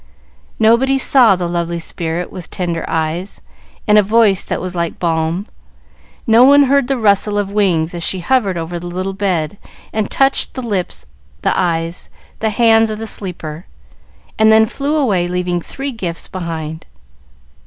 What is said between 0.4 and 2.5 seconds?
Nobody saw the lovely spirit with